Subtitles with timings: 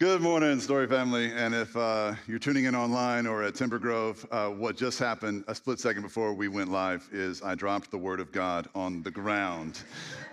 [0.00, 1.32] Good morning, Story family.
[1.32, 5.42] And if uh, you're tuning in online or at Timber Grove, uh, what just happened
[5.48, 9.02] a split second before we went live is I dropped the Word of God on
[9.02, 9.80] the ground.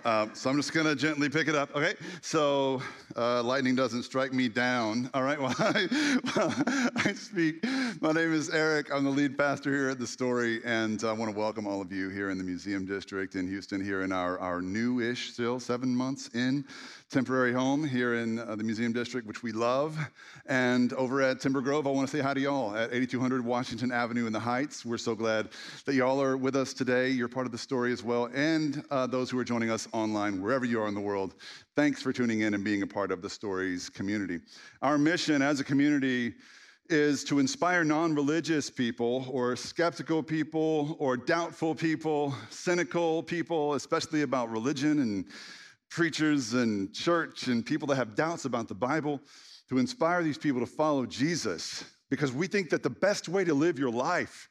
[0.04, 1.74] Uh, so I'm just going to gently pick it up.
[1.74, 1.94] Okay.
[2.20, 2.80] So
[3.16, 5.10] uh, lightning doesn't strike me down.
[5.14, 5.36] All right.
[5.40, 7.64] Well I, I speak.
[8.00, 8.92] My name is Eric.
[8.92, 10.60] I'm the lead pastor here at The Story.
[10.64, 13.84] And I want to welcome all of you here in the Museum District in Houston,
[13.84, 16.64] here in our, our new ish, still seven months in
[17.10, 19.98] temporary home here in uh, the Museum District, which we love.
[20.46, 23.90] And over at Timber Grove, I want to say hi to y'all at 8200 Washington
[23.90, 24.84] Avenue in the Heights.
[24.84, 25.48] We're so glad
[25.86, 27.08] that y'all are with us today.
[27.08, 28.28] You're part of the story as well.
[28.34, 31.34] And uh, those who are joining us online, wherever you are in the world,
[31.74, 34.38] thanks for tuning in and being a part of the Story's community.
[34.82, 36.34] Our mission as a community
[36.88, 44.22] is to inspire non religious people or skeptical people or doubtful people, cynical people, especially
[44.22, 45.24] about religion and
[45.88, 49.20] preachers and church and people that have doubts about the Bible
[49.68, 53.54] to inspire these people to follow Jesus because we think that the best way to
[53.54, 54.48] live your life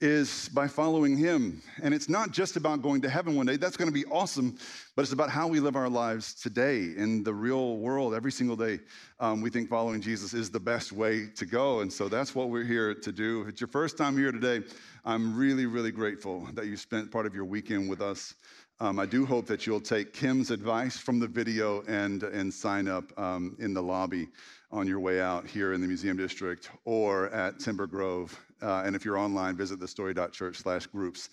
[0.00, 1.62] is by following him.
[1.82, 4.56] And it's not just about going to heaven one day, that's to be awesome,
[4.96, 8.56] but it's about how we live our lives today in the real world every single
[8.56, 8.80] day.
[9.18, 11.80] Um, we think following Jesus is the best way to go.
[11.80, 13.42] And so that's what we're here to do.
[13.42, 14.66] If it's your first time here today,
[15.04, 18.34] I'm really, really grateful that you spent part of your weekend with us.
[18.82, 22.88] Um, I do hope that you'll take Kim's advice from the video and, and sign
[22.88, 24.28] up um, in the lobby
[24.72, 28.38] on your way out here in the Museum District or at Timber Grove.
[28.62, 31.28] Uh, and if you're online, visit thestory.church slash groups.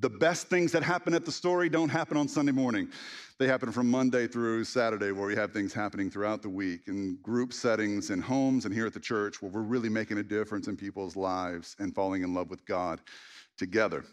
[0.00, 2.88] The best things that happen at the story don't happen on Sunday morning.
[3.38, 7.18] They happen from Monday through Saturday, where we have things happening throughout the week in
[7.22, 10.66] group settings, in homes, and here at the church, where we're really making a difference
[10.66, 13.00] in people's lives and falling in love with God
[13.56, 14.04] together.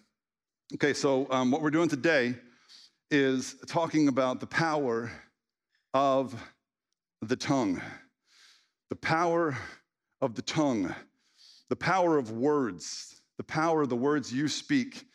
[0.75, 2.35] Okay, so um, what we're doing today
[3.09, 5.11] is talking about the power
[5.93, 6.35] of
[7.21, 7.81] the tongue.
[8.89, 9.57] The power
[10.21, 10.93] of the tongue,
[11.69, 15.05] the power of words, the power of the words you speak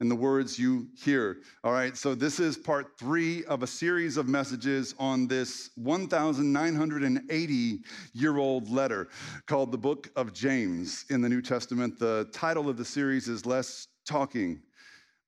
[0.00, 1.38] and the words you hear.
[1.62, 7.80] All right, so this is part three of a series of messages on this 1,980
[8.12, 9.08] year old letter
[9.46, 11.98] called the Book of James in the New Testament.
[11.98, 14.60] The title of the series is Less Talking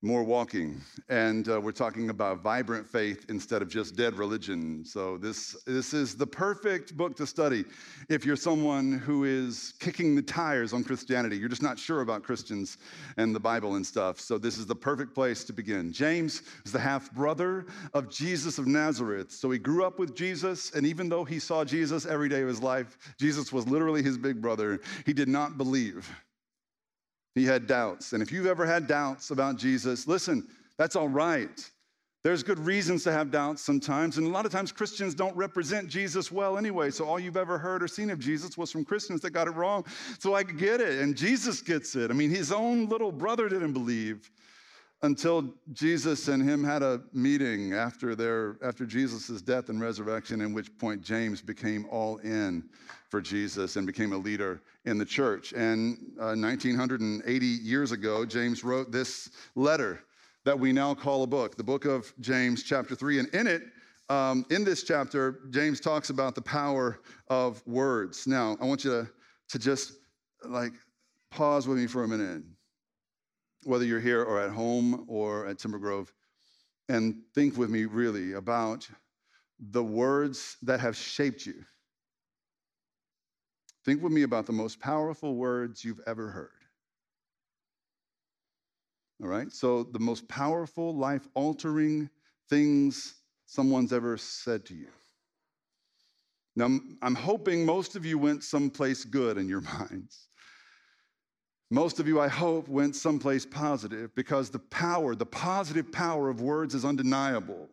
[0.03, 0.79] more walking.
[1.09, 4.85] And uh, we're talking about vibrant faith instead of just dead religion.
[4.85, 7.65] So, this, this is the perfect book to study
[8.07, 11.37] if you're someone who is kicking the tires on Christianity.
[11.37, 12.77] You're just not sure about Christians
[13.17, 14.19] and the Bible and stuff.
[14.19, 15.91] So, this is the perfect place to begin.
[15.91, 19.31] James is the half brother of Jesus of Nazareth.
[19.31, 20.71] So, he grew up with Jesus.
[20.75, 24.17] And even though he saw Jesus every day of his life, Jesus was literally his
[24.17, 24.79] big brother.
[25.07, 26.07] He did not believe.
[27.37, 28.13] He had doubts.
[28.13, 31.69] And if you've ever had doubts about Jesus, listen, that's all right.
[32.23, 34.17] There's good reasons to have doubts sometimes.
[34.17, 36.89] And a lot of times Christians don't represent Jesus well anyway.
[36.89, 39.51] So all you've ever heard or seen of Jesus was from Christians that got it
[39.51, 39.85] wrong.
[40.19, 40.99] So I could get it.
[40.99, 42.11] And Jesus gets it.
[42.11, 44.29] I mean, his own little brother didn't believe
[45.03, 50.53] until Jesus and him had a meeting after, their, after Jesus' death and resurrection, in
[50.53, 52.63] which point James became all in
[53.09, 55.53] for Jesus and became a leader in the church.
[55.53, 60.03] And uh, 1980 years ago, James wrote this letter
[60.45, 63.19] that we now call a book, the book of James, chapter 3.
[63.19, 63.63] And in it,
[64.09, 68.25] um, in this chapter, James talks about the power of words.
[68.25, 69.09] Now, I want you to,
[69.49, 69.93] to just
[70.45, 70.71] like
[71.29, 72.43] pause with me for a minute
[73.67, 76.11] whether you're here or at home or at Timber Grove,
[76.89, 78.87] and think with me really about
[79.59, 81.65] the words that have shaped you.
[83.83, 86.51] Think with me about the most powerful words you've ever heard.
[89.21, 89.51] All right?
[89.51, 92.09] So, the most powerful, life altering
[92.49, 94.87] things someone's ever said to you.
[96.55, 100.27] Now, I'm hoping most of you went someplace good in your minds.
[101.69, 106.41] Most of you, I hope, went someplace positive because the power, the positive power of
[106.41, 107.67] words is undeniable.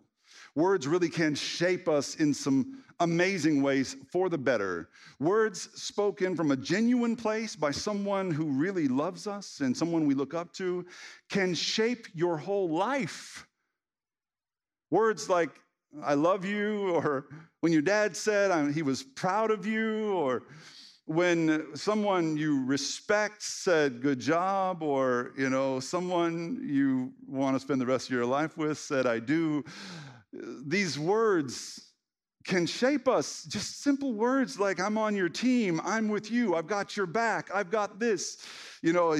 [0.57, 4.89] Words really can shape us in some amazing ways for the better.
[5.21, 10.15] Words spoken from a genuine place by someone who really loves us and someone we
[10.15, 10.87] look up to
[11.29, 13.47] can shape your whole life.
[14.91, 15.51] Words like,
[16.03, 17.27] I love you, or
[17.61, 20.43] when your dad said he was proud of you, or
[21.07, 27.79] when someone you respect said good job or you know someone you want to spend
[27.81, 29.63] the rest of your life with said i do
[30.67, 31.81] these words
[32.45, 33.45] can shape us.
[33.45, 35.81] Just simple words like i'm on your team.
[35.85, 36.55] I'm with you.
[36.55, 37.51] I've got your back.
[37.53, 38.39] I've got this.
[38.83, 39.17] You know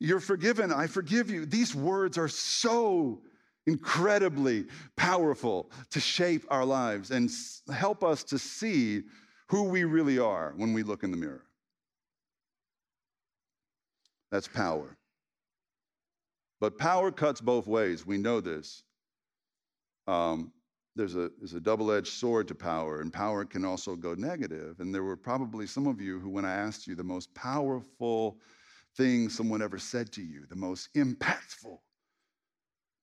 [0.00, 0.72] you're forgiven.
[0.72, 1.46] I forgive you.
[1.46, 3.22] These words are so
[3.66, 4.66] incredibly
[4.96, 7.30] powerful to shape our lives and
[7.72, 9.02] help us to see
[9.50, 11.42] who we really are when we look in the mirror.
[14.30, 14.96] That's power.
[16.60, 18.06] But power cuts both ways.
[18.06, 18.84] We know this.
[20.06, 20.52] Um,
[20.94, 24.78] there's a, there's a double edged sword to power, and power can also go negative.
[24.78, 28.38] And there were probably some of you who, when I asked you the most powerful
[28.96, 31.76] thing someone ever said to you, the most impactful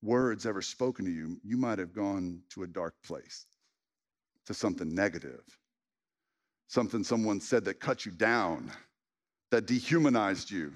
[0.01, 3.47] words ever spoken to you, you might have gone to a dark place,
[4.45, 5.43] to something negative,
[6.67, 8.71] something someone said that cut you down,
[9.51, 10.73] that dehumanized you,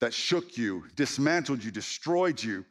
[0.00, 2.64] that shook you, dismantled you, destroyed you.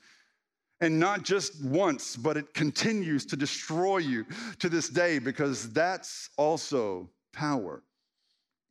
[0.82, 4.26] And not just once, but it continues to destroy you
[4.60, 7.82] to this day because that's also power.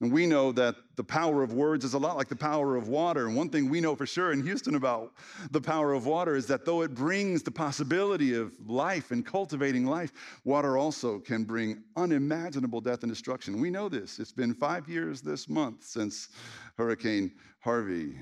[0.05, 2.89] And we know that the power of words is a lot like the power of
[2.89, 3.27] water.
[3.27, 5.15] And one thing we know for sure in Houston about
[5.51, 9.87] the power of water is that though it brings the possibility of life and cultivating
[9.87, 10.13] life,
[10.45, 13.63] water also can bring unimaginable death and destruction.
[13.63, 14.19] We know this.
[14.19, 16.29] It's been five years this month since
[16.77, 18.17] Hurricane Harvey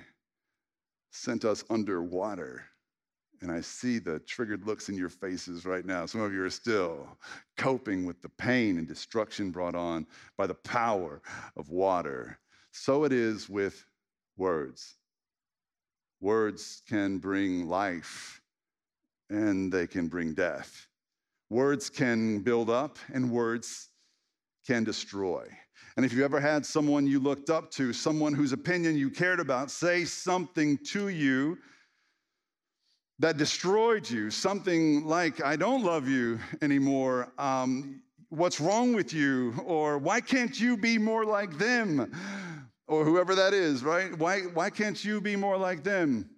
[1.11, 2.63] sent us underwater.
[3.43, 6.07] And I see the triggered looks in your faces right now.
[6.07, 7.09] Some of you are still
[7.57, 10.07] coping with the pain and destruction brought on
[10.39, 11.21] by the power
[11.57, 12.39] of water.
[12.71, 13.85] So it is with
[14.37, 14.95] words.
[16.21, 18.41] Words can bring life
[19.29, 20.87] and they can bring death.
[21.51, 23.89] Words can build up and words
[24.65, 25.49] can destroy.
[25.97, 29.41] And if you ever had someone you looked up to, someone whose opinion you cared
[29.41, 31.59] about, say something to you
[33.23, 39.55] that destroyed you, something like, I don't love you anymore, um, what's wrong with you,
[39.65, 42.11] or why can't you be more like them,
[42.89, 44.13] or whoever that is, right?
[44.19, 46.29] Why, why can't you be more like them?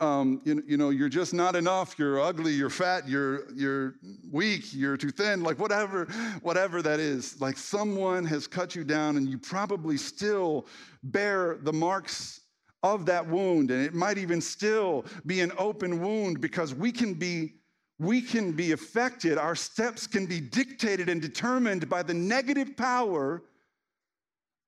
[0.00, 1.94] Um, you, you know, you're just not enough.
[1.98, 2.52] You're ugly.
[2.52, 3.06] You're fat.
[3.06, 3.94] You're you're
[4.32, 4.74] weak.
[4.74, 5.44] You're too thin.
[5.44, 6.06] Like whatever,
[6.42, 7.40] whatever that is.
[7.40, 10.66] Like someone has cut you down, and you probably still
[11.04, 12.41] bear the marks
[12.82, 17.14] of that wound and it might even still be an open wound because we can
[17.14, 17.54] be
[17.98, 19.38] we can be affected.
[19.38, 23.44] Our steps can be dictated and determined by the negative power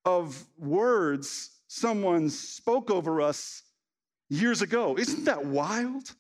[0.05, 3.63] of words someone spoke over us
[4.29, 4.97] years ago.
[4.97, 6.15] Isn't that wild?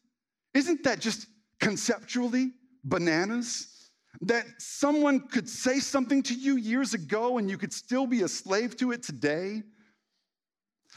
[0.54, 1.26] Isn't that just
[1.60, 2.52] conceptually
[2.82, 3.90] bananas?
[4.22, 8.28] That someone could say something to you years ago and you could still be a
[8.28, 9.62] slave to it today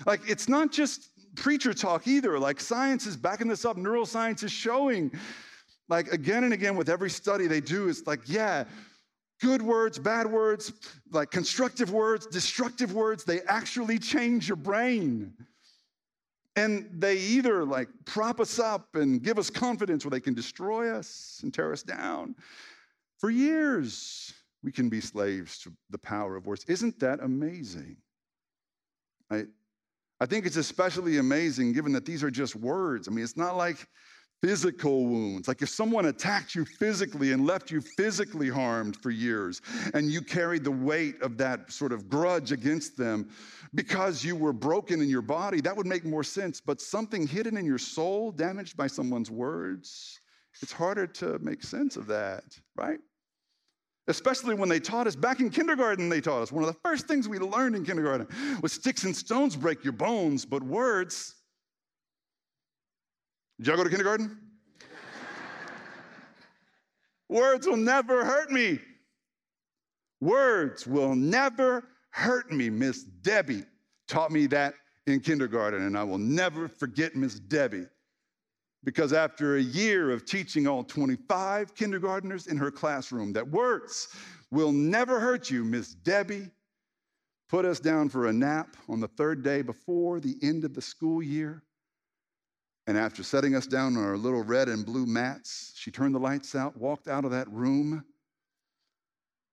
[0.05, 2.39] like, it's not just preacher talk either.
[2.39, 5.11] Like, science is backing this up, neuroscience is showing.
[5.89, 8.65] Like, again and again, with every study they do, it's like, yeah,
[9.39, 10.73] good words, bad words,
[11.11, 15.33] like constructive words, destructive words, they actually change your brain.
[16.55, 20.91] And they either like prop us up and give us confidence or they can destroy
[20.91, 22.35] us and tear us down.
[23.19, 24.33] For years,
[24.63, 26.65] we can be slaves to the power of words.
[26.67, 27.97] Isn't that amazing?
[29.29, 29.45] I,
[30.19, 33.07] I think it's especially amazing given that these are just words.
[33.07, 33.87] I mean, it's not like
[34.41, 35.47] physical wounds.
[35.47, 39.61] Like if someone attacked you physically and left you physically harmed for years,
[39.93, 43.29] and you carried the weight of that sort of grudge against them
[43.73, 46.61] because you were broken in your body, that would make more sense.
[46.61, 50.19] But something hidden in your soul, damaged by someone's words,
[50.61, 52.43] it's harder to make sense of that,
[52.75, 52.99] right?
[54.07, 57.07] Especially when they taught us back in kindergarten they taught us one of the first
[57.07, 58.27] things we learned in kindergarten
[58.61, 61.35] was sticks and stones break your bones but words.
[63.57, 64.37] Did y'all go to kindergarten?
[67.29, 68.79] Words will never hurt me.
[70.21, 72.69] Words will never hurt me.
[72.69, 73.63] Miss debbie
[74.07, 74.75] taught me that
[75.07, 77.85] in kindergarten and i will never forget miss debbie
[78.87, 84.07] because after a year of teaching all 25 kindergarteners in her classroom that words
[84.49, 86.49] will never hurt you, Miss Debbie
[87.49, 90.81] put us down for a nap on the third day before the end of the
[90.81, 91.63] school year.
[92.87, 96.19] And after setting us down on our little red and blue mats, she turned the
[96.19, 98.05] lights out, walked out of that room,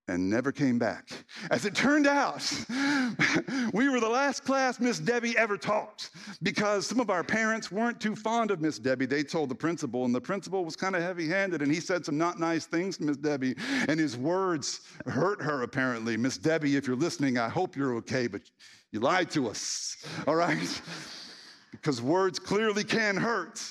[0.06, 1.08] and never came back.
[1.50, 2.42] As it turned out,
[3.72, 6.08] we were the last class Miss Debbie ever taught
[6.42, 9.06] because some of our parents weren't too fond of Miss Debbie.
[9.06, 12.04] They told the principal, and the principal was kind of heavy handed, and he said
[12.04, 13.54] some not nice things to Miss Debbie,
[13.88, 16.16] and his words hurt her apparently.
[16.16, 18.42] Miss Debbie, if you're listening, I hope you're okay, but
[18.92, 20.82] you lied to us, all right?
[21.70, 23.62] because words clearly can hurt,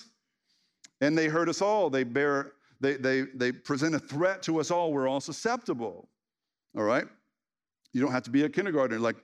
[0.99, 1.89] and they hurt us all.
[1.89, 2.53] They bear.
[2.81, 4.91] They, they, they present a threat to us all.
[4.91, 6.09] We're all susceptible
[6.75, 7.05] all right?
[7.93, 8.99] You don't have to be a kindergartner.
[8.99, 9.17] Like,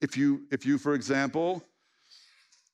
[0.00, 1.64] if you, if you, for example,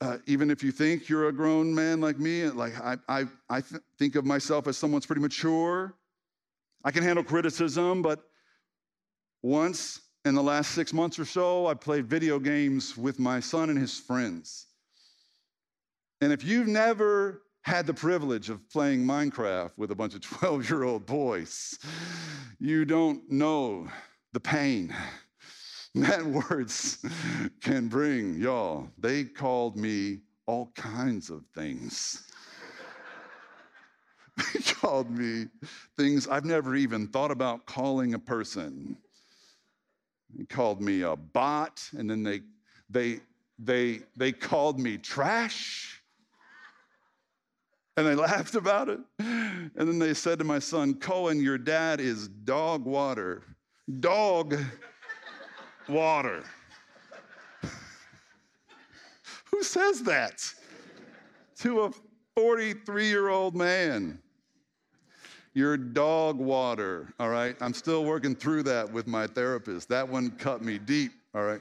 [0.00, 3.60] uh, even if you think you're a grown man like me, like I, I, I
[3.60, 5.94] th- think of myself as someone's pretty mature.
[6.84, 8.20] I can handle criticism, but
[9.42, 13.70] once in the last six months or so, I played video games with my son
[13.70, 14.66] and his friends.
[16.20, 20.68] And if you've never had the privilege of playing Minecraft with a bunch of 12
[20.68, 21.78] year old boys,
[22.58, 23.88] you don't know
[24.32, 24.94] the pain
[25.94, 26.98] that words
[27.60, 28.38] can bring.
[28.38, 32.28] Y'all, they called me all kinds of things.
[34.54, 35.46] they called me
[35.96, 38.96] things I've never even thought about calling a person.
[40.36, 42.40] They called me a bot, and then they,
[42.88, 43.20] they,
[43.58, 46.00] they, they called me trash.
[47.96, 49.00] And they laughed about it.
[49.18, 53.42] And then they said to my son, Cohen, your dad is dog water.
[53.98, 54.56] Dog
[55.88, 56.44] water.
[59.46, 60.44] Who says that
[61.58, 61.90] to a
[62.36, 64.20] 43 year old man?
[65.52, 67.56] Your dog water, all right?
[67.60, 69.88] I'm still working through that with my therapist.
[69.88, 71.60] That one cut me deep, all right?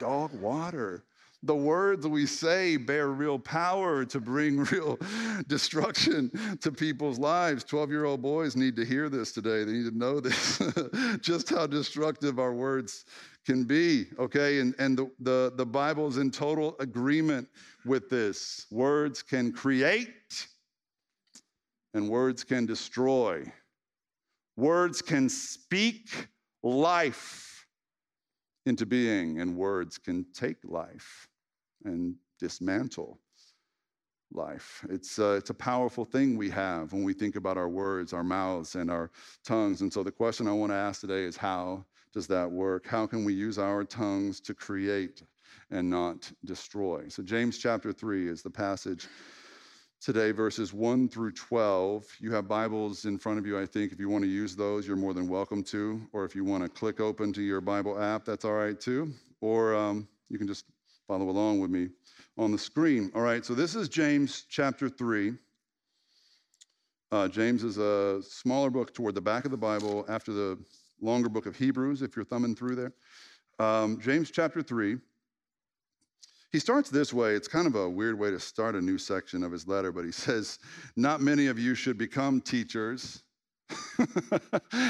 [0.00, 1.04] Dog water.
[1.42, 4.98] The words we say bear real power to bring real
[5.46, 7.64] destruction to people's lives.
[7.64, 9.64] 12 year old boys need to hear this today.
[9.64, 10.60] They need to know this,
[11.20, 13.04] just how destructive our words
[13.44, 14.58] can be, okay?
[14.58, 17.48] And, and the, the, the Bible is in total agreement
[17.84, 18.66] with this.
[18.72, 20.48] Words can create
[21.94, 23.50] and words can destroy.
[24.56, 26.28] Words can speak
[26.62, 27.55] life
[28.66, 31.28] into being, and words can take life
[31.84, 33.18] and dismantle
[34.32, 34.84] life.
[34.90, 38.24] It's, uh, it's a powerful thing we have when we think about our words, our
[38.24, 39.10] mouths, and our
[39.44, 39.80] tongues.
[39.80, 42.86] And so the question I want to ask today is how does that work?
[42.86, 45.22] How can we use our tongues to create
[45.70, 47.08] and not destroy?
[47.08, 49.06] So, James chapter 3 is the passage
[50.00, 52.06] today, verses 1 through 12.
[52.20, 53.92] You have Bibles in front of you, I think.
[53.92, 56.00] If you want to use those, you're more than welcome to.
[56.12, 59.12] Or if you want to click open to your Bible app, that's all right too.
[59.40, 60.64] Or um, you can just
[61.06, 61.88] follow along with me
[62.38, 63.10] on the screen.
[63.14, 65.34] All right, so this is James chapter 3.
[67.12, 70.58] Uh, James is a smaller book toward the back of the Bible after the
[71.00, 72.92] longer book of Hebrews, if you're thumbing through there.
[73.58, 74.98] Um, James chapter 3.
[76.52, 77.34] He starts this way.
[77.34, 80.04] It's kind of a weird way to start a new section of his letter, but
[80.04, 80.58] he says,
[80.96, 83.22] Not many of you should become teachers,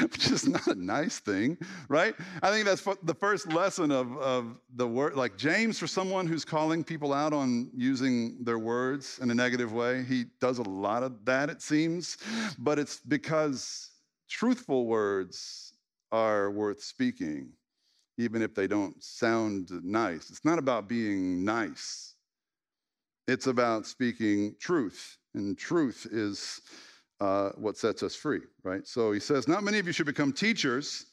[0.02, 1.56] which is not a nice thing,
[1.88, 2.14] right?
[2.42, 5.16] I think that's the first lesson of, of the word.
[5.16, 9.72] Like James, for someone who's calling people out on using their words in a negative
[9.72, 12.18] way, he does a lot of that, it seems,
[12.58, 13.90] but it's because
[14.28, 15.72] truthful words
[16.12, 17.48] are worth speaking
[18.18, 20.30] even if they don't sound nice.
[20.30, 22.14] It's not about being nice,
[23.28, 25.18] it's about speaking truth.
[25.34, 26.62] And truth is
[27.20, 28.86] uh, what sets us free, right?
[28.86, 31.06] So he says, Not many of you should become teachers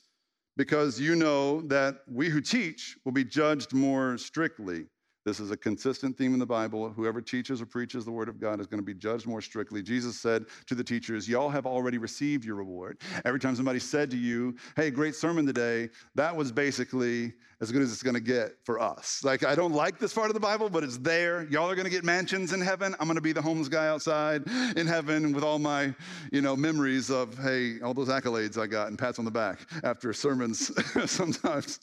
[0.56, 4.86] because you know that we who teach will be judged more strictly.
[5.26, 6.90] This is a consistent theme in the Bible.
[6.90, 9.82] Whoever teaches or preaches the word of God is going to be judged more strictly.
[9.82, 13.00] Jesus said to the teachers, Y'all have already received your reward.
[13.24, 17.82] Every time somebody said to you, Hey, great sermon today, that was basically as good
[17.82, 19.24] as it's going to get for us.
[19.24, 21.48] Like, I don't like this part of the Bible, but it's there.
[21.50, 22.94] Y'all are going to get mansions in heaven.
[23.00, 24.44] I'm going to be the homeless guy outside
[24.76, 25.96] in heaven with all my,
[26.34, 29.62] you know, memories of, hey, all those accolades I got and pats on the back
[29.86, 30.72] after sermons
[31.10, 31.80] sometimes.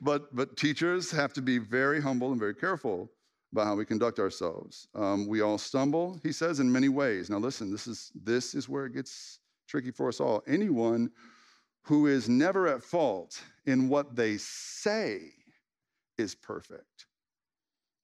[0.00, 3.10] But, but teachers have to be very humble and very careful
[3.50, 4.86] about how we conduct ourselves.
[4.94, 7.28] Um, we all stumble, he says, in many ways.
[7.28, 10.44] Now, listen, this is, this is where it gets tricky for us all.
[10.46, 11.10] Anyone
[11.84, 15.20] who is never at fault in what they say
[16.18, 17.06] is perfect.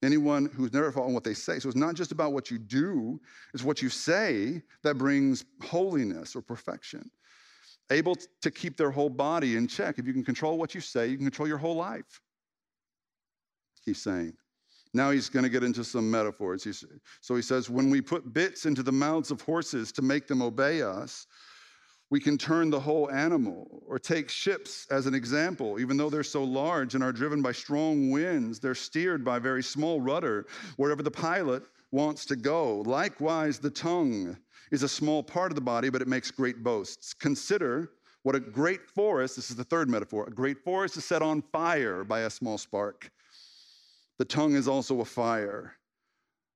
[0.03, 1.59] Anyone who's never at fault in what they say.
[1.59, 3.21] So it's not just about what you do,
[3.53, 7.11] it's what you say that brings holiness or perfection.
[7.91, 9.99] Able to keep their whole body in check.
[9.99, 12.21] If you can control what you say, you can control your whole life.
[13.85, 14.35] He's saying.
[14.93, 16.65] Now he's going to get into some metaphors.
[16.65, 16.85] He's,
[17.21, 20.43] so he says, when we put bits into the mouths of horses to make them
[20.43, 21.27] obey us,
[22.11, 25.79] we can turn the whole animal, or take ships as an example.
[25.79, 29.41] Even though they're so large and are driven by strong winds, they're steered by a
[29.41, 31.63] very small rudder wherever the pilot
[31.93, 32.79] wants to go.
[32.81, 34.37] Likewise, the tongue
[34.73, 37.15] is a small part of the body, but it makes great boasts.
[37.15, 37.91] Consider
[38.23, 41.43] what a great forest, this is the third metaphor, a great forest is set on
[41.53, 43.11] fire by a small spark.
[44.19, 45.77] The tongue is also a fire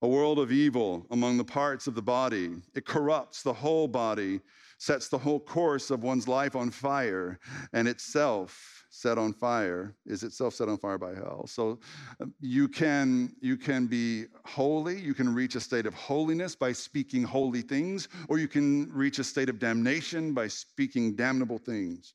[0.02, 2.50] a world of evil among the parts of the body.
[2.74, 4.40] It corrupts the whole body
[4.84, 7.38] sets the whole course of one's life on fire,
[7.72, 11.46] and itself set on fire is itself set on fire by hell.
[11.46, 11.80] So
[12.20, 16.72] um, you can you can be holy, you can reach a state of holiness by
[16.72, 22.12] speaking holy things, or you can reach a state of damnation by speaking damnable things.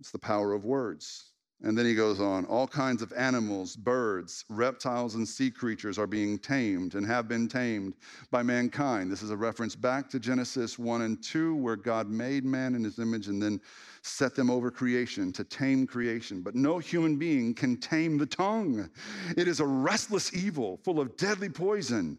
[0.00, 1.31] It's the power of words.
[1.64, 6.08] And then he goes on all kinds of animals, birds, reptiles, and sea creatures are
[6.08, 7.94] being tamed and have been tamed
[8.32, 9.12] by mankind.
[9.12, 12.82] This is a reference back to Genesis 1 and 2, where God made man in
[12.82, 13.60] his image and then
[14.02, 16.42] set them over creation to tame creation.
[16.42, 18.90] But no human being can tame the tongue.
[19.36, 22.18] It is a restless evil full of deadly poison.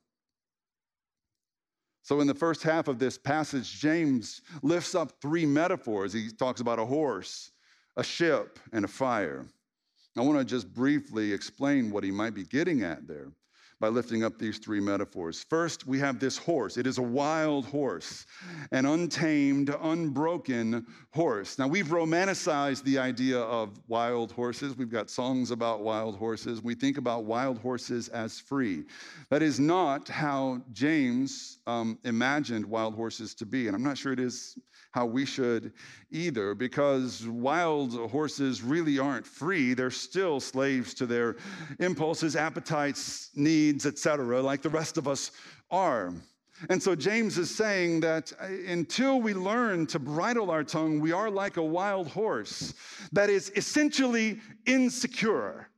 [2.11, 6.11] So, in the first half of this passage, James lifts up three metaphors.
[6.11, 7.51] He talks about a horse,
[7.95, 9.45] a ship, and a fire.
[10.17, 13.31] I want to just briefly explain what he might be getting at there
[13.81, 15.43] by lifting up these three metaphors.
[15.49, 16.77] First, we have this horse.
[16.77, 18.27] It is a wild horse,
[18.71, 21.57] an untamed, unbroken horse.
[21.57, 24.77] Now, we've romanticized the idea of wild horses.
[24.77, 26.61] We've got songs about wild horses.
[26.61, 28.85] We think about wild horses as free.
[29.31, 33.65] That is not how James um, imagined wild horses to be.
[33.65, 34.59] And I'm not sure it is
[34.91, 35.73] how we should
[36.11, 39.73] either, because wild horses really aren't free.
[39.73, 41.37] They're still slaves to their
[41.79, 45.31] impulses, appetites, needs, etc., like the rest of us
[45.69, 46.13] are.
[46.69, 51.11] And so James is saying that uh, until we learn to bridle our tongue, we
[51.11, 52.73] are like a wild horse
[53.11, 55.70] that is essentially insecure.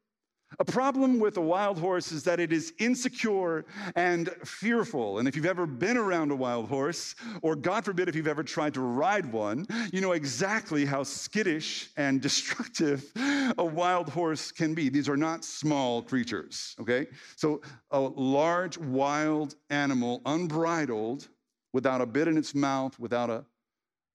[0.59, 5.19] A problem with a wild horse is that it is insecure and fearful.
[5.19, 8.43] And if you've ever been around a wild horse, or God forbid, if you've ever
[8.43, 13.11] tried to ride one, you know exactly how skittish and destructive
[13.57, 14.89] a wild horse can be.
[14.89, 17.07] These are not small creatures, okay?
[17.35, 17.61] So
[17.91, 21.27] a large wild animal, unbridled,
[21.73, 23.43] without a bit in its mouth, without a,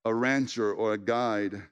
[0.05, 1.63] a rancher or a guide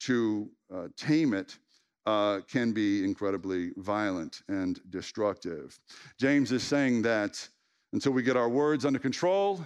[0.00, 1.58] to uh, tame it,
[2.06, 5.78] uh, can be incredibly violent and destructive.
[6.18, 7.46] James is saying that
[7.92, 9.60] until we get our words under control,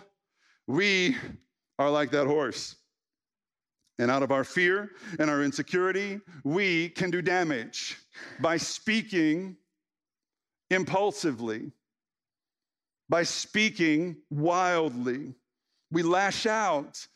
[0.67, 1.17] we
[1.79, 2.77] are like that horse.
[3.99, 7.99] And out of our fear and our insecurity, we can do damage
[8.41, 9.57] by speaking
[10.71, 11.73] impulsively,
[13.11, 15.35] by speaking wildly.
[15.91, 17.07] We lash out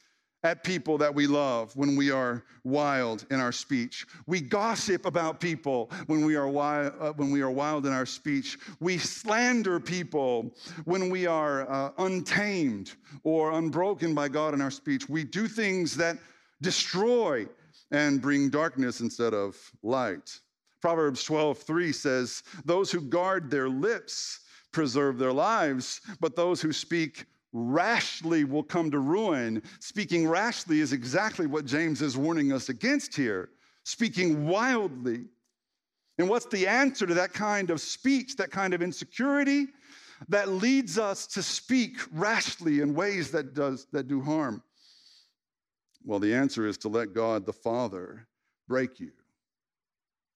[0.45, 4.07] at people that we love when we are wild in our speech.
[4.27, 8.07] We gossip about people when we are wild, uh, when we are wild in our
[8.07, 8.59] speech.
[8.79, 10.55] We slander people
[10.85, 12.93] when we are uh, untamed
[13.25, 15.09] or unbroken by God in our speech.
[15.09, 16.19] We do things that
[16.61, 17.49] destroy
[17.91, 20.41] and bring darkness instead of light.
[20.83, 24.41] Proverbs 12:3 says, "Those who guard their lips
[24.73, 27.25] preserve their lives, but those who speak
[27.55, 29.63] rashly will come to ruin.
[29.79, 33.51] Speaking rashly is exactly what James is warning us against here.
[33.85, 35.25] Speaking wildly.
[36.19, 39.69] And what's the answer to that kind of speech, that kind of insecurity
[40.29, 44.63] that leads us to speak rashly in ways that, does, that do harm?
[46.05, 48.27] Well, the answer is to let God the Father
[48.69, 49.13] break you.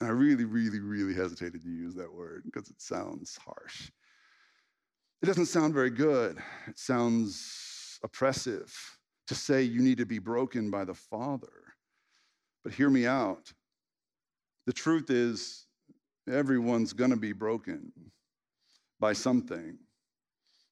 [0.01, 3.91] And I really, really, really hesitated to use that word because it sounds harsh.
[5.21, 6.39] It doesn't sound very good.
[6.69, 8.73] It sounds oppressive
[9.27, 11.75] to say you need to be broken by the Father.
[12.63, 13.53] But hear me out.
[14.67, 15.67] The truth is,
[16.31, 17.93] everyone's going to be broken
[19.01, 19.79] by something.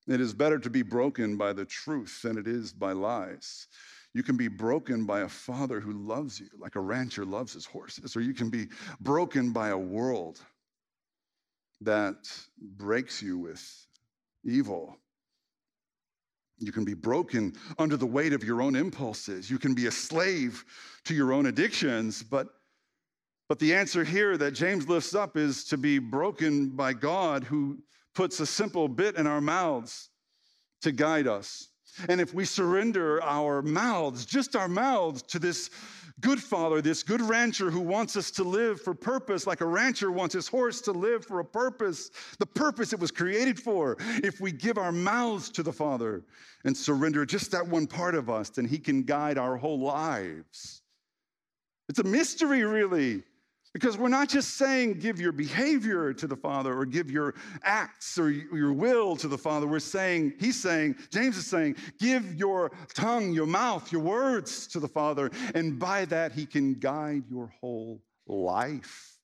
[0.07, 3.67] It is better to be broken by the truth than it is by lies.
[4.15, 7.67] You can be broken by a father who loves you, like a rancher loves his
[7.67, 8.69] horses, or you can be
[9.01, 10.41] broken by a world
[11.81, 12.31] that
[12.77, 13.86] breaks you with
[14.47, 14.97] evil.
[16.59, 19.51] You can be broken under the weight of your own impulses.
[19.51, 20.65] You can be a slave
[21.05, 22.23] to your own addictions.
[22.23, 22.49] But,
[23.49, 27.79] but the answer here that James lifts up is to be broken by God who
[28.15, 30.09] puts a simple bit in our mouths
[30.81, 31.69] to guide us.
[32.09, 35.71] And if we surrender our mouths, just our mouths, to this
[36.21, 40.11] good father, this good rancher who wants us to live for purpose, like a rancher
[40.11, 43.97] wants his horse to live for a purpose, the purpose it was created for.
[44.23, 46.23] If we give our mouths to the Father
[46.65, 50.83] and surrender just that one part of us, then he can guide our whole lives.
[51.89, 53.23] It's a mystery, really.
[53.77, 58.19] Because we're not just saying give your behavior to the Father or give your acts
[58.19, 59.67] or your will to the Father.
[59.67, 64.81] We're saying, he's saying, James is saying, give your tongue, your mouth, your words to
[64.81, 65.31] the Father.
[65.55, 69.19] And by that, he can guide your whole life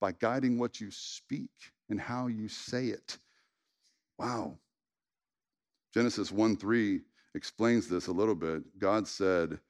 [0.00, 1.50] by guiding what you speak
[1.88, 3.16] and how you say it.
[4.18, 4.58] Wow.
[5.94, 7.00] Genesis 1 3
[7.36, 8.64] explains this a little bit.
[8.80, 9.60] God said,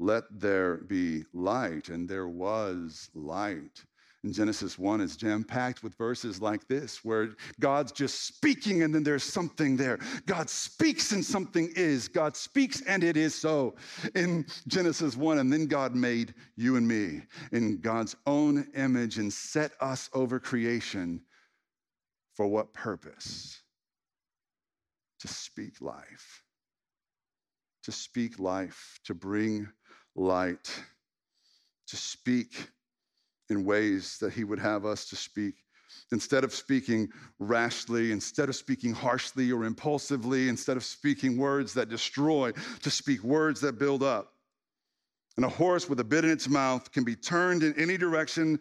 [0.00, 3.84] Let there be light, and there was light.
[4.22, 7.28] And Genesis 1 is jam packed with verses like this, where
[7.60, 9.98] God's just speaking and then there's something there.
[10.24, 12.08] God speaks and something is.
[12.08, 13.74] God speaks and it is so
[14.14, 15.38] in Genesis 1.
[15.38, 20.38] And then God made you and me in God's own image and set us over
[20.38, 21.22] creation.
[22.34, 23.62] For what purpose?
[25.20, 26.42] To speak life
[27.82, 29.68] to speak life, to bring
[30.14, 30.70] light,
[31.86, 32.68] to speak
[33.48, 35.54] in ways that He would have us to speak.
[36.12, 41.88] Instead of speaking rashly, instead of speaking harshly or impulsively, instead of speaking words that
[41.88, 44.32] destroy, to speak words that build up.
[45.36, 48.58] And a horse with a bit in its mouth can be turned in any direction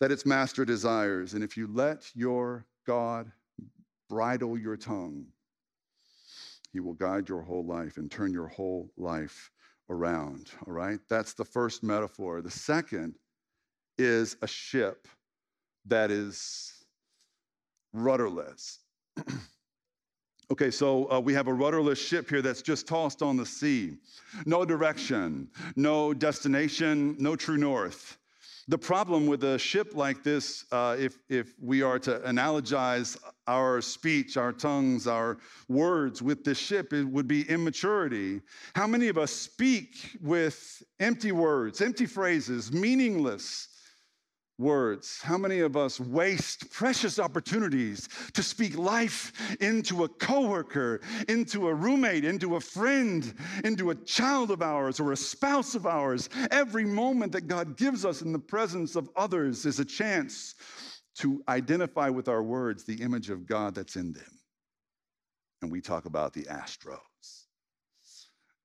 [0.00, 1.34] that its master desires.
[1.34, 3.30] And if you let your God
[4.08, 5.26] bridle your tongue,
[6.72, 9.50] he will guide your whole life and turn your whole life
[9.92, 10.50] around.
[10.66, 10.98] All right?
[11.08, 12.42] That's the first metaphor.
[12.42, 13.14] The second
[13.98, 15.06] is a ship
[15.86, 16.72] that is
[17.92, 18.80] rudderless.
[20.50, 23.96] okay, so uh, we have a rudderless ship here that's just tossed on the sea.
[24.46, 28.18] No direction, no destination, no true north.
[28.68, 33.80] The problem with a ship like this, uh, if, if we are to analogize our
[33.80, 38.40] speech, our tongues, our words with this ship, it would be immaturity.
[38.74, 43.68] How many of us speak with empty words, empty phrases, meaningless?
[44.58, 45.20] Words.
[45.22, 51.74] How many of us waste precious opportunities to speak life into a coworker, into a
[51.74, 53.34] roommate, into a friend,
[53.64, 56.28] into a child of ours or a spouse of ours?
[56.50, 60.54] Every moment that God gives us in the presence of others is a chance
[61.18, 64.38] to identify with our words the image of God that's in them.
[65.60, 66.98] And we talk about the Astros.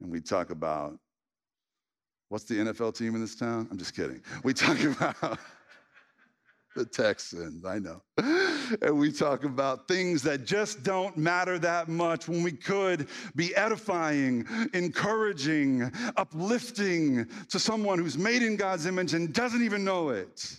[0.01, 0.97] And we talk about
[2.29, 3.67] what's the NFL team in this town?
[3.71, 4.21] I'm just kidding.
[4.43, 5.39] We talk about
[6.77, 8.03] the Texans, I know.
[8.81, 13.55] And we talk about things that just don't matter that much when we could be
[13.55, 20.57] edifying, encouraging, uplifting to someone who's made in God's image and doesn't even know it.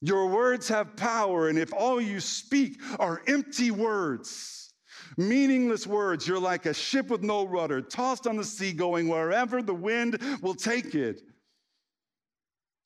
[0.00, 4.72] Your words have power, and if all you speak are empty words,
[5.16, 9.62] meaningless words, you're like a ship with no rudder, tossed on the sea, going wherever
[9.62, 11.22] the wind will take it.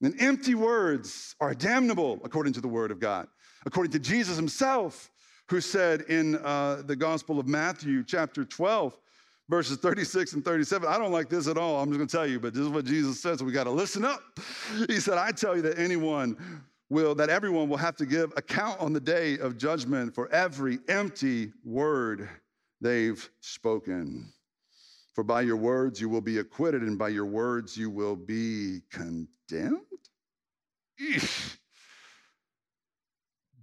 [0.02, 3.26] And empty words are damnable according to the word of God.
[3.66, 5.10] According to Jesus himself,
[5.48, 8.96] who said in uh, the Gospel of Matthew, chapter 12,
[9.48, 10.88] verses 36 and 37.
[10.88, 11.80] I don't like this at all.
[11.80, 13.38] I'm just going to tell you, but this is what Jesus says.
[13.38, 14.20] So we got to listen up.
[14.88, 16.36] He said, I tell you that anyone
[16.90, 20.78] will, that everyone will have to give account on the day of judgment for every
[20.88, 22.28] empty word
[22.80, 24.32] they've spoken.
[25.14, 28.82] For by your words you will be acquitted, and by your words you will be
[28.90, 29.87] condemned.
[31.00, 31.56] Eesh.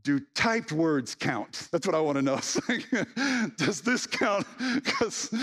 [0.04, 1.68] Do typed words count?
[1.72, 2.36] That's what I want to know.
[3.58, 4.46] Does this count?
[4.84, 5.34] Because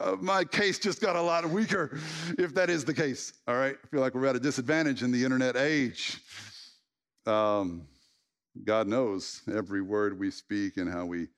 [0.00, 2.00] uh, my case just got a lot weaker,
[2.36, 3.32] if that is the case.
[3.46, 3.76] All right.
[3.82, 6.20] I feel like we're at a disadvantage in the internet age.
[7.26, 7.86] Um,
[8.64, 11.28] God knows every word we speak and how we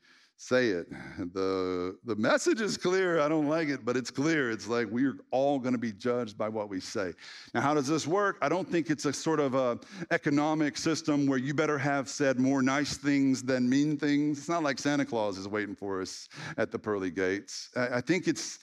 [0.44, 0.86] say it.
[1.34, 3.18] The, the message is clear.
[3.20, 4.50] I don't like it, but it's clear.
[4.50, 7.12] It's like we're all going to be judged by what we say.
[7.54, 8.36] Now, how does this work?
[8.42, 9.78] I don't think it's a sort of a
[10.10, 14.38] economic system where you better have said more nice things than mean things.
[14.38, 17.70] It's not like Santa Claus is waiting for us at the pearly gates.
[17.74, 18.58] I, I think it's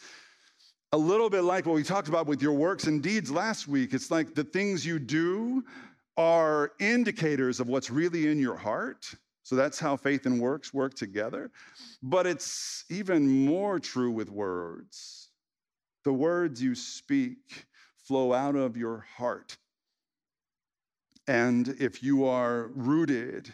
[0.94, 3.94] a little bit like what we talked about with your works and deeds last week.
[3.94, 5.64] It's like the things you do
[6.16, 9.06] are indicators of what's really in your heart.
[9.44, 11.52] So that's how faith and works work together.
[12.04, 15.30] But it's even more true with words.
[16.04, 19.58] The words you speak flow out of your heart.
[21.28, 23.54] And if you are rooted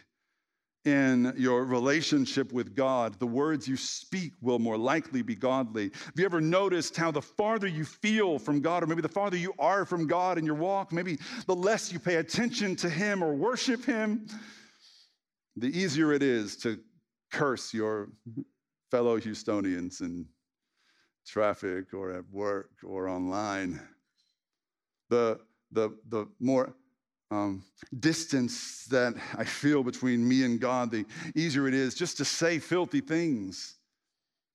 [0.86, 5.92] in your relationship with God, the words you speak will more likely be godly.
[6.06, 9.36] Have you ever noticed how the farther you feel from God, or maybe the farther
[9.36, 13.22] you are from God in your walk, maybe the less you pay attention to Him
[13.22, 14.28] or worship Him?
[15.58, 16.80] The easier it is to
[17.32, 18.10] curse your
[18.92, 20.26] fellow Houstonians in
[21.26, 23.80] traffic or at work or online.
[25.10, 25.40] the,
[25.72, 26.74] the, the more
[27.32, 27.64] um,
[28.00, 32.60] distance that I feel between me and God, the easier it is just to say
[32.60, 33.76] filthy things,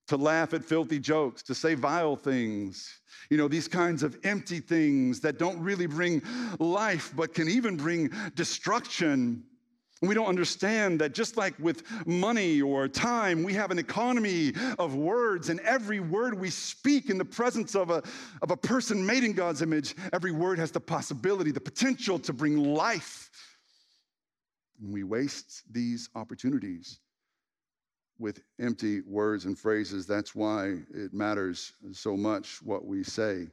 [0.09, 3.01] to laugh at filthy jokes, to say vile things.
[3.29, 6.23] You know, these kinds of empty things that don't really bring
[6.59, 9.45] life, but can even bring destruction.
[10.03, 14.97] We don't understand that just like with money or time, we have an economy of
[14.97, 18.03] words, and every word we speak in the presence of a,
[18.43, 22.33] of a person made in God's image, every word has the possibility, the potential to
[22.33, 23.31] bring life.
[24.81, 26.99] And we waste these opportunities
[28.19, 30.05] with empty words and phrases.
[30.05, 33.47] That's why it matters so much what we say,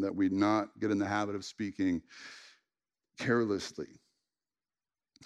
[0.00, 2.02] that we not get in the habit of speaking
[3.18, 3.88] carelessly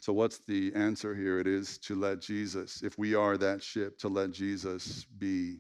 [0.00, 1.38] so, what's the answer here?
[1.38, 5.58] It is to let Jesus, if we are that ship, to let Jesus be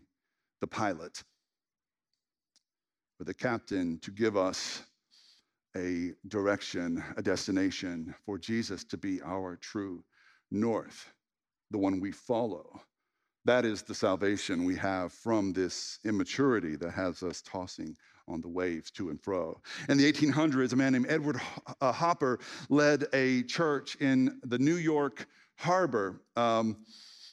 [0.60, 1.22] the pilot
[3.20, 4.82] or the captain to give us
[5.76, 10.04] a direction, a destination, for Jesus to be our true
[10.50, 11.12] north,
[11.70, 12.80] the one we follow.
[13.44, 17.96] That is the salvation we have from this immaturity that has us tossing
[18.28, 19.60] on the waves to and fro.
[19.88, 21.40] In the 1800s, a man named Edward
[21.80, 22.38] uh, Hopper
[22.68, 26.22] led a church in the New York harbor.
[26.36, 26.76] Um,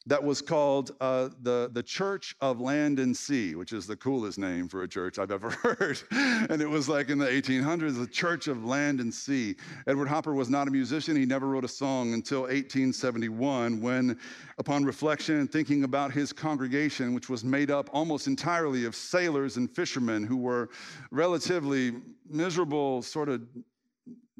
[0.08, 4.38] that was called uh, the, the Church of Land and Sea, which is the coolest
[4.38, 6.00] name for a church I've ever heard.
[6.12, 9.56] and it was like in the 1800s, the Church of Land and Sea.
[9.88, 11.15] Edward Hopper was not a musician.
[11.15, 14.20] He never wrote a song until 1871, when,
[14.60, 19.58] upon reflection and thinking about his congregation, which was made up almost entirely of sailors
[19.58, 20.70] and fishermen who were
[21.10, 21.94] relatively
[22.30, 23.41] miserable, sort of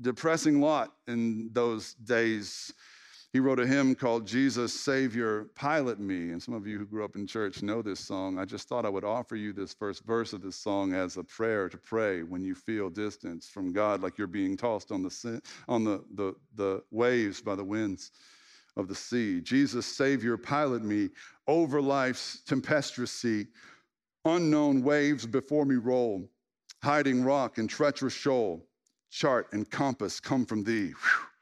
[0.02, 2.74] depressing lot in those days
[3.36, 6.30] he wrote a hymn called Jesus, Savior, Pilot Me.
[6.30, 8.40] And some of you who grew up in church know this song.
[8.40, 11.24] I just thought I would offer you this first verse of this song as a
[11.26, 15.42] prayer to pray when you feel distance from God, like you're being tossed on the,
[15.68, 18.12] on the, the, the waves by the winds
[18.78, 19.42] of the sea.
[19.42, 21.10] Jesus, Savior, pilot me
[21.46, 23.48] over life's tempestuous sea.
[24.24, 26.26] Unknown waves before me roll,
[26.82, 28.66] hiding rock and treacherous shoal.
[29.12, 30.92] Chart and compass come from thee.
[30.92, 31.35] Whew.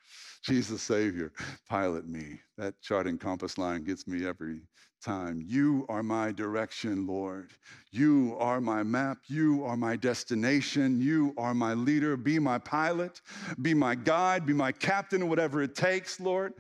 [0.44, 1.32] Jesus, Savior,
[1.70, 2.40] pilot me.
[2.58, 4.62] That charting compass line gets me every
[5.04, 5.42] time.
[5.46, 7.52] You are my direction, Lord.
[7.92, 9.20] You are my map.
[9.28, 11.00] You are my destination.
[11.02, 12.18] You are my leader.
[12.18, 13.22] Be my pilot,
[13.62, 16.54] be my guide, be my captain, whatever it takes, Lord.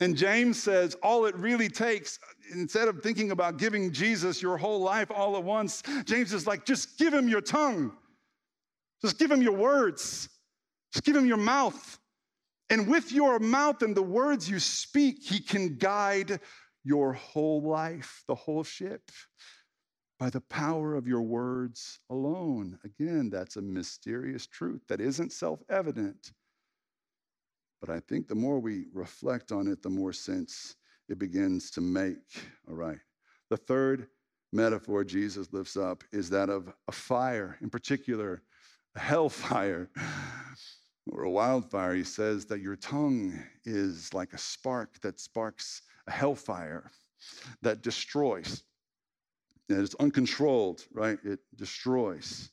[0.00, 2.18] And James says all it really takes,
[2.52, 6.64] instead of thinking about giving Jesus your whole life all at once, James is like,
[6.64, 7.92] just give him your tongue.
[9.02, 10.28] Just give him your words.
[10.92, 11.98] Just give him your mouth.
[12.70, 16.40] And with your mouth and the words you speak, He can guide
[16.84, 19.10] your whole life, the whole ship,
[20.18, 22.78] by the power of your words alone.
[22.84, 26.32] Again, that's a mysterious truth that isn't self evident.
[27.80, 30.74] But I think the more we reflect on it, the more sense
[31.08, 32.42] it begins to make.
[32.68, 32.98] All right.
[33.50, 34.08] The third
[34.52, 38.42] metaphor Jesus lifts up is that of a fire, in particular,
[38.96, 39.90] a hellfire
[41.10, 46.10] or a wildfire, he says that your tongue is like a spark that sparks a
[46.10, 46.90] hellfire
[47.62, 48.62] that destroys.
[49.68, 51.18] And it's uncontrolled, right?
[51.24, 52.50] It destroys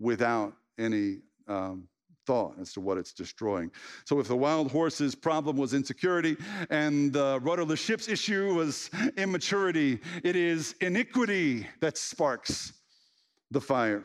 [0.00, 1.88] without any um,
[2.26, 3.70] thought as to what it's destroying.
[4.04, 6.36] So, if the wild horse's problem was insecurity
[6.68, 12.72] and the rudderless ship's issue was immaturity, it is iniquity that sparks
[13.50, 14.04] the fire.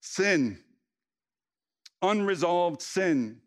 [0.00, 0.58] Sin
[2.10, 3.40] unresolved sin.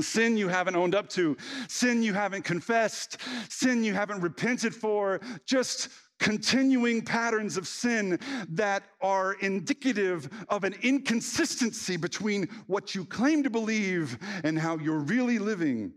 [0.00, 1.36] Sin you haven't owned up to,
[1.68, 8.18] sin you haven't confessed, sin you haven't repented for, just continuing patterns of sin
[8.50, 15.00] that are indicative of an inconsistency between what you claim to believe and how you're
[15.00, 15.92] really living.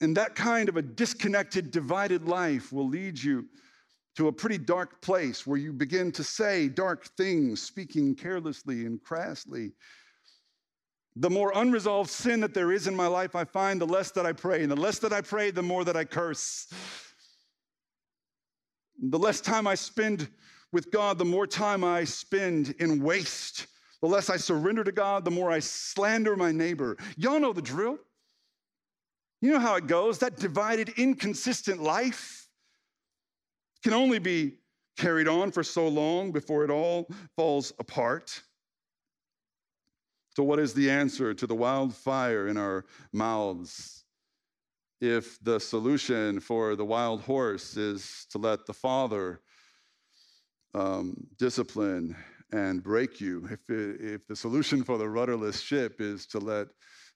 [0.00, 3.46] And that kind of a disconnected, divided life will lead you
[4.16, 9.02] to a pretty dark place where you begin to say dark things, speaking carelessly and
[9.02, 9.72] crassly
[11.16, 14.26] the more unresolved sin that there is in my life I find, the less that
[14.26, 14.62] I pray.
[14.62, 16.72] And the less that I pray, the more that I curse.
[19.00, 20.28] The less time I spend
[20.72, 23.66] with God, the more time I spend in waste.
[24.00, 26.96] The less I surrender to God, the more I slander my neighbor.
[27.16, 27.98] Y'all know the drill.
[29.40, 30.18] You know how it goes.
[30.18, 32.48] That divided, inconsistent life
[33.82, 34.58] can only be
[34.96, 38.42] carried on for so long before it all falls apart.
[40.38, 44.04] So, what is the answer to the wildfire in our mouths?
[45.00, 49.40] If the solution for the wild horse is to let the Father
[50.74, 52.14] um, discipline
[52.52, 53.48] and break you.
[53.50, 56.68] If, it, if the solution for the rudderless ship is to let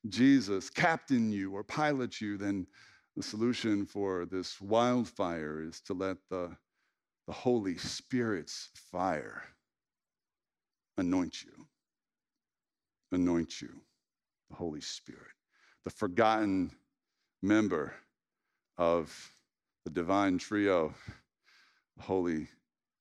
[0.09, 2.67] Jesus captain you or pilot you, then
[3.15, 6.57] the solution for this wildfire is to let the,
[7.29, 9.45] the Holy Spirit's fire
[10.99, 11.69] anoint you.
[13.13, 13.69] Anoint you,
[14.51, 15.33] the Holy Spirit,
[15.85, 16.71] the forgotten
[17.43, 17.95] member
[18.79, 19.33] of
[19.85, 20.95] the divine trio,
[21.97, 22.49] the Holy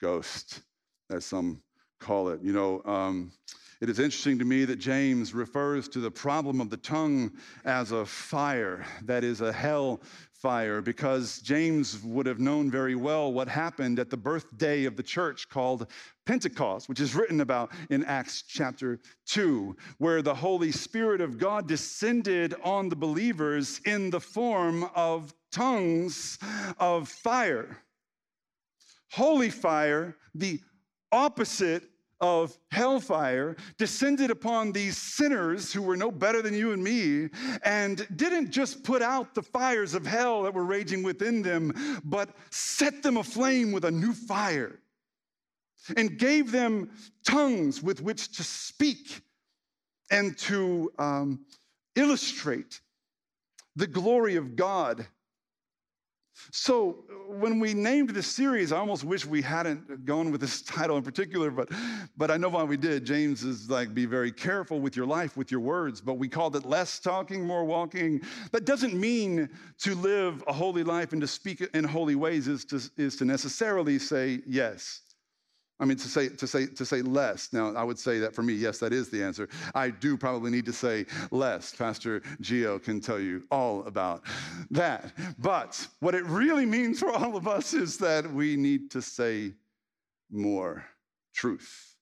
[0.02, 0.62] Ghost,
[1.10, 1.62] as some
[2.00, 2.42] call it.
[2.42, 3.32] You know, um,
[3.80, 7.32] it is interesting to me that James refers to the problem of the tongue
[7.64, 10.02] as a fire, that is, a hell
[10.42, 15.04] fire, because James would have known very well what happened at the birthday of the
[15.04, 15.86] church called
[16.26, 21.68] Pentecost, which is written about in Acts chapter 2, where the Holy Spirit of God
[21.68, 26.40] descended on the believers in the form of tongues
[26.80, 27.78] of fire.
[29.12, 30.60] Holy fire, the
[31.12, 31.84] opposite
[32.22, 37.28] of hellfire descended upon these sinners who were no better than you and me
[37.64, 41.74] and didn't just put out the fires of hell that were raging within them,
[42.06, 44.80] but set them aflame with a new fire
[45.98, 46.92] and gave them
[47.26, 49.22] tongues with which to speak
[50.12, 51.46] and to um,
[51.96, 52.82] illustrate
[53.76, 55.08] the glory of God
[56.50, 60.62] so uh, when we named this series, I almost wish we hadn't gone with this
[60.78, 61.70] title in particular, but
[62.18, 63.06] but I know why we did.
[63.06, 66.02] James is like, be very careful with your life, with your words.
[66.02, 68.22] But we called it less talking, more walking.
[68.52, 69.50] That doesn't mean
[69.80, 73.26] to live a holy life and to speak in holy ways is to, is to
[73.26, 75.02] necessarily say yes.
[75.82, 77.52] I mean, to say, to, say, to say less.
[77.52, 79.50] Now, I would say that for me, yes, that is the answer.
[79.74, 81.74] I do probably need to say less.
[81.76, 84.22] Pastor Geo can tell you all about
[84.70, 85.12] that.
[85.40, 89.54] But what it really means for all of us is that we need to say
[90.30, 90.86] more
[91.34, 91.96] truth.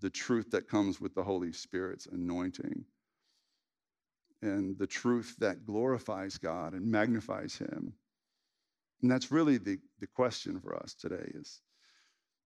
[0.00, 2.84] The truth that comes with the Holy Spirit's anointing.
[4.42, 7.94] And the truth that glorifies God and magnifies Him.
[9.02, 11.62] And that's really the, the question for us today is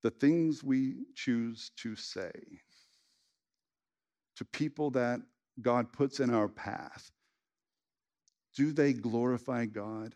[0.03, 2.33] the things we choose to say
[4.37, 5.21] to people that
[5.61, 7.11] God puts in our path,
[8.57, 10.15] do they glorify God?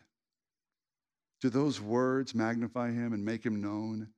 [1.41, 4.09] Do those words magnify Him and make Him known?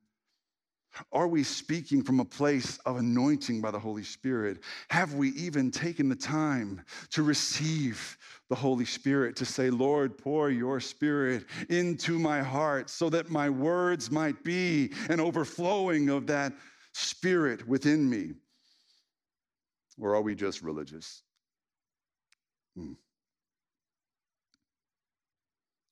[1.11, 4.59] Are we speaking from a place of anointing by the Holy Spirit?
[4.89, 6.81] Have we even taken the time
[7.11, 8.17] to receive
[8.49, 13.49] the Holy Spirit, to say, Lord, pour your Spirit into my heart so that my
[13.49, 16.53] words might be an overflowing of that
[16.93, 18.33] Spirit within me?
[19.99, 21.23] Or are we just religious?
[22.75, 22.93] Hmm.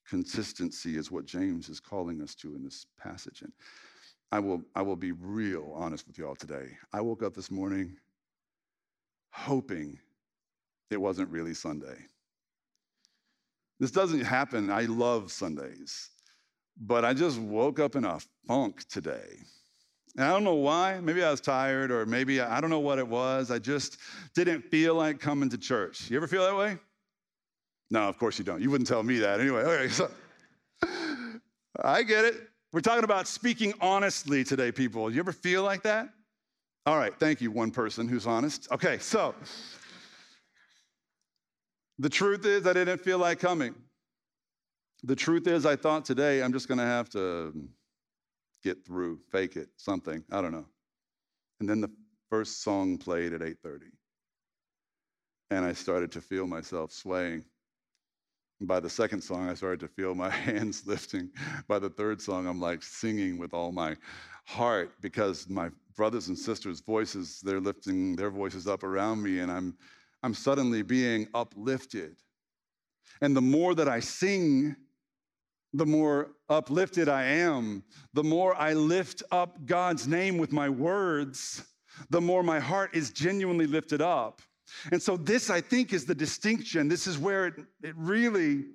[0.07, 3.41] Consistency is what James is calling us to in this passage.
[3.41, 3.51] And
[4.35, 6.67] I will, I will be real honest with you all today.
[6.91, 7.95] I woke up this morning
[9.29, 9.97] hoping
[10.91, 11.95] it wasn't really Sunday.
[13.79, 14.69] This doesn't happen.
[14.69, 16.09] I love Sundays,
[16.75, 19.37] but I just woke up in a funk today.
[20.17, 20.99] And I don't know why.
[20.99, 23.51] Maybe I was tired, or maybe I don't know what it was.
[23.51, 23.99] I just
[24.33, 26.11] didn't feel like coming to church.
[26.11, 26.77] You ever feel that way?
[27.89, 28.61] No, of course you don't.
[28.61, 29.61] You wouldn't tell me that anyway.
[29.61, 30.11] Okay, so
[31.81, 32.49] I get it.
[32.75, 35.09] We're talking about speaking honestly today, people.
[35.09, 36.09] You ever feel like that?
[36.85, 38.69] All right, thank you, one person who's honest.
[38.69, 39.33] Okay, so
[41.99, 43.75] the truth is, I didn't feel like coming.
[45.03, 47.53] The truth is, I thought today I'm just to have to
[48.61, 50.21] get through, fake it, something.
[50.29, 50.65] I don't know.
[51.61, 51.91] And then the
[52.29, 53.85] first song played at 8:30,
[55.49, 57.45] and I started to feel myself swaying.
[58.61, 61.29] By the second song, I started to feel my hands lifting.
[61.67, 63.95] By the third song, I'm like singing with all my
[64.45, 69.51] heart because my brothers and sisters' voices, they're lifting their voices up around me, and
[69.51, 69.75] I'm,
[70.23, 72.15] I'm suddenly being uplifted.
[73.21, 74.75] And the more that I sing,
[75.73, 77.83] the more uplifted I am.
[78.13, 81.65] The more I lift up God's name with my words,
[82.09, 84.41] the more my heart is genuinely lifted up.
[84.91, 86.87] And so, this, I think, is the distinction.
[86.87, 88.65] This is where it, it really,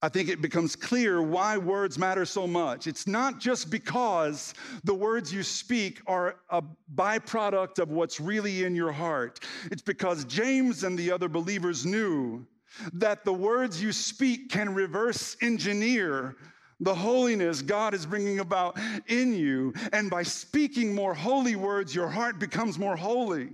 [0.00, 2.86] I think it becomes clear why words matter so much.
[2.86, 6.62] It's not just because the words you speak are a
[6.94, 12.46] byproduct of what's really in your heart, it's because James and the other believers knew
[12.94, 16.36] that the words you speak can reverse engineer
[16.82, 18.76] the holiness God is bringing about
[19.06, 19.72] in you.
[19.92, 23.50] And by speaking more holy words, your heart becomes more holy.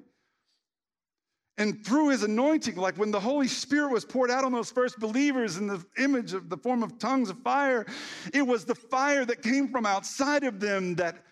[1.58, 5.00] And through his anointing, like when the Holy Spirit was poured out on those first
[5.00, 7.84] believers in the image of the form of tongues of fire,
[8.32, 11.24] it was the fire that came from outside of them that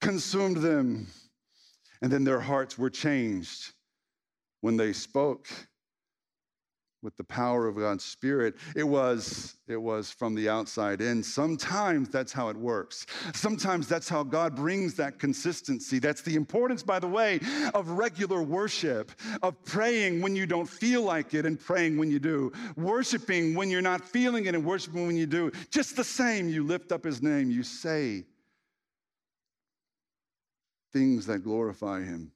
[0.00, 1.06] consumed them.
[2.00, 3.72] And then their hearts were changed
[4.62, 5.46] when they spoke
[7.02, 8.56] with the power of God's Spirit.
[8.74, 11.22] It was, it was from the outside in.
[11.22, 13.06] Sometimes that's how it works.
[13.34, 15.98] Sometimes that's how God brings that consistency.
[15.98, 17.40] That's the importance, by the way,
[17.74, 22.18] of regular worship, of praying when you don't feel like it and praying when you
[22.18, 25.52] do, worshiping when you're not feeling it and worshiping when you do.
[25.70, 28.24] Just the same, you lift up his name, you say
[30.92, 32.32] things that glorify him.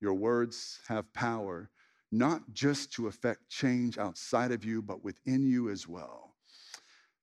[0.00, 1.70] Your words have power
[2.14, 6.34] not just to affect change outside of you, but within you as well.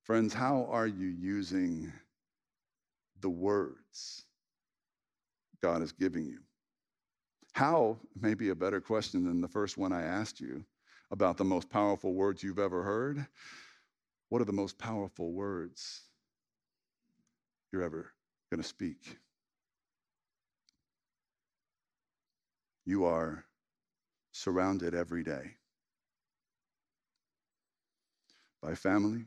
[0.02, 1.92] Friends, how are you using
[3.20, 4.24] the words
[5.62, 6.40] God is giving you?
[7.52, 10.64] How may be a better question than the first one I asked you
[11.12, 13.26] about the most powerful words you've ever heard.
[14.30, 16.00] What are the most powerful words
[17.70, 18.12] you're ever
[18.50, 19.18] going to speak?
[22.86, 23.44] You are
[24.32, 25.56] surrounded every day
[28.62, 29.24] by family,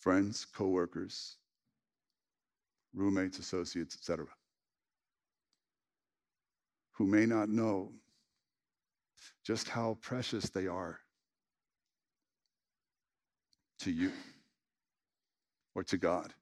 [0.00, 1.36] friends, coworkers,
[2.94, 4.26] roommates, associates, etc.,
[6.92, 7.92] who may not know
[9.44, 10.98] just how precious they are
[13.78, 14.12] to you
[15.74, 16.34] or to God.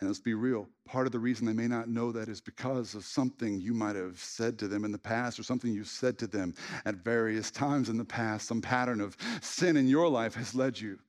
[0.00, 2.94] And let's be real, part of the reason they may not know that is because
[2.94, 6.18] of something you might have said to them in the past or something you said
[6.18, 8.46] to them at various times in the past.
[8.46, 11.00] Some pattern of sin in your life has led you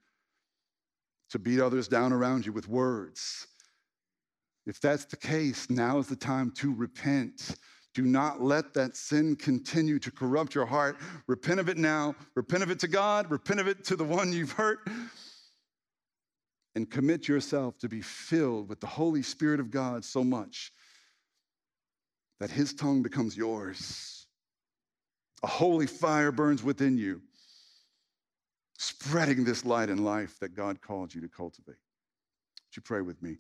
[1.30, 3.46] to beat others down around you with words.
[4.66, 7.56] If that's the case, now is the time to repent.
[7.94, 10.98] Do not let that sin continue to corrupt your heart.
[11.28, 12.16] Repent of it now.
[12.34, 13.30] Repent of it to God.
[13.30, 14.80] Repent of it to the one you've hurt
[16.76, 20.72] and commit yourself to be filled with the Holy Spirit of God so much
[22.40, 24.28] that His tongue becomes yours.
[25.44, 27.22] A holy fire burns within you,
[28.78, 31.68] spreading this light and life that God called you to cultivate.
[31.68, 33.38] Would you pray with me?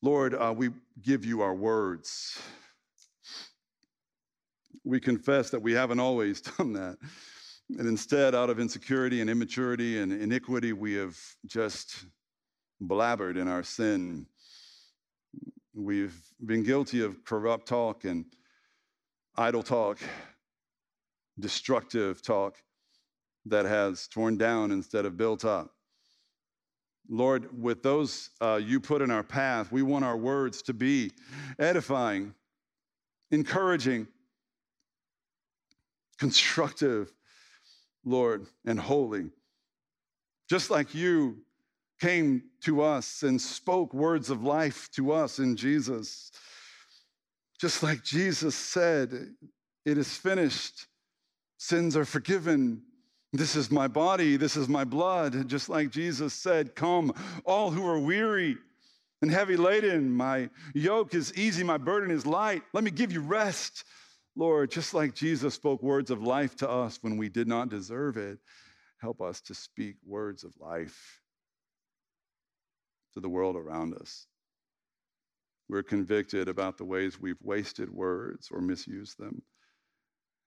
[0.00, 0.70] Lord, uh, we
[1.02, 2.40] give you our words.
[4.84, 6.96] We confess that we haven't always done that.
[7.78, 12.04] And instead, out of insecurity and immaturity and iniquity, we have just
[12.80, 14.26] blabbered in our sin.
[15.74, 18.24] We've been guilty of corrupt talk and
[19.36, 19.98] idle talk,
[21.38, 22.56] destructive talk
[23.46, 25.70] that has torn down instead of built up.
[27.08, 31.10] Lord, with those uh, you put in our path, we want our words to be
[31.58, 32.34] edifying,
[33.30, 34.06] encouraging,
[36.18, 37.12] constructive,
[38.04, 39.30] Lord, and holy.
[40.48, 41.38] Just like you
[42.04, 46.30] came to us and spoke words of life to us in Jesus.
[47.58, 49.30] Just like Jesus said,
[49.86, 50.86] It is finished,
[51.56, 52.82] sins are forgiven.
[53.32, 55.48] This is my body, this is my blood.
[55.48, 57.10] Just like Jesus said, Come,
[57.46, 58.58] all who are weary
[59.22, 62.64] and heavy laden, my yoke is easy, my burden is light.
[62.74, 63.84] Let me give you rest.
[64.36, 68.18] Lord, just like Jesus spoke words of life to us when we did not deserve
[68.18, 68.40] it,
[69.00, 71.23] help us to speak words of life
[73.14, 74.26] to the world around us.
[75.68, 79.42] We're convicted about the ways we've wasted words or misused them.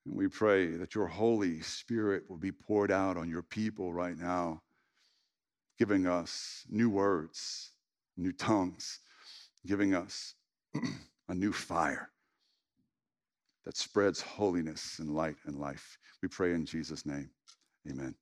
[0.05, 4.17] And we pray that your Holy Spirit will be poured out on your people right
[4.17, 4.61] now,
[5.79, 7.71] giving us new words,
[8.15, 8.99] new tongues,
[9.65, 10.35] giving us
[11.29, 12.09] a new fire
[13.65, 15.97] that spreads holiness and light and life.
[16.21, 17.29] We pray in Jesus' name.
[17.89, 18.15] Amen.